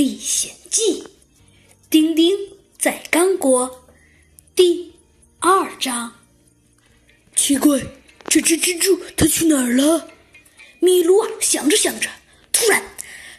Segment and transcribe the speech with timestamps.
[0.00, 1.02] 历险记》，
[1.90, 2.34] 丁丁
[2.78, 3.84] 在刚果，
[4.56, 4.94] 第
[5.40, 6.14] 二章。
[7.36, 7.82] 奇怪，
[8.26, 10.08] 这只蜘蛛它去哪儿了？
[10.78, 12.08] 米卢啊，想着想着，
[12.50, 12.82] 突然，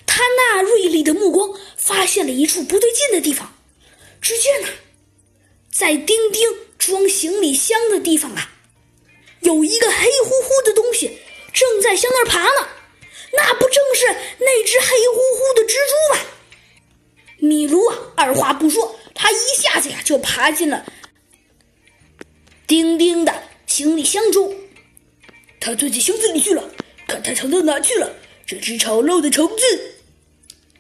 [0.06, 3.58] 他那锐利的目光发现了一处不对劲的地方。
[4.22, 4.68] 只见呐，
[5.72, 6.48] 在丁丁
[6.78, 8.52] 装行李箱的地方啊，
[9.40, 11.18] 有一个黑乎乎的东西
[11.52, 12.68] 正在向那儿爬呢。
[13.34, 14.51] 那不正是那
[18.16, 20.86] 二话不说，他一下子呀就爬进了
[22.68, 24.56] 丁丁的行李箱中。
[25.60, 26.64] 他钻进箱子里去了，
[27.08, 28.12] 看他藏到哪去了。
[28.46, 29.96] 这只丑陋的虫子。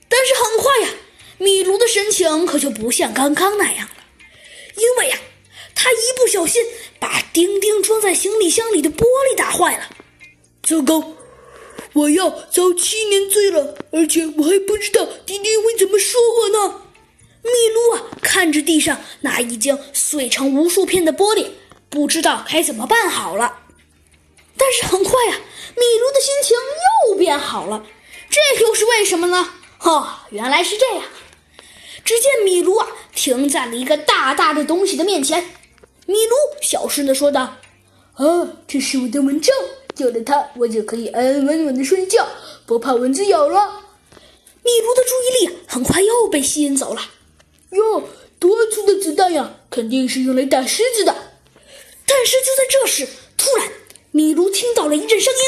[0.09, 0.89] 但是很快呀，
[1.37, 4.03] 米卢的神情可就不像刚刚那样了，
[4.75, 5.17] 因为呀，
[5.73, 6.61] 他一不小心
[6.99, 9.89] 把丁丁装在行李箱里的玻璃打坏了。
[10.63, 11.13] 糟糕！
[11.93, 16.81] 我要遭七年罪了，而且我还不知道丁丁会怎么说我呢。
[17.43, 21.47] 米卢啊，看着地上那已经碎成无数片的玻璃，
[21.89, 23.59] 不知道该怎么办好了。
[24.57, 25.33] 但是很快啊，
[25.75, 26.57] 米卢的心情
[27.09, 27.83] 又变好了。
[28.29, 29.53] 这又是为什么呢？
[29.79, 31.03] 哦，原来是这样。
[32.05, 35.43] 只见米卢啊，停在了一个大大的东西的面前。
[36.05, 37.57] 米卢小声的说道
[38.15, 39.55] ：“啊，这是我的蚊帐。”
[39.97, 42.27] 有了它，我就可以安安稳稳的睡觉，
[42.65, 43.83] 不怕蚊子咬了。
[44.63, 47.01] 米卢的注意力很快又被吸引走了。
[47.71, 49.57] 哟，多粗的子弹呀！
[49.69, 51.15] 肯定是用来打狮子的。
[52.05, 53.71] 但是就在这时，突然
[54.11, 55.39] 米卢听到了一阵声音：“